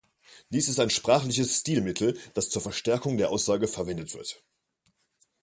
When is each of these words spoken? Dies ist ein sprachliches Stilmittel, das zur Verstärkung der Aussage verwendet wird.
Dies 0.49 0.67
ist 0.67 0.79
ein 0.79 0.89
sprachliches 0.89 1.57
Stilmittel, 1.59 2.17
das 2.33 2.49
zur 2.49 2.59
Verstärkung 2.63 3.17
der 3.17 3.29
Aussage 3.29 3.67
verwendet 3.67 4.15
wird. 4.15 4.41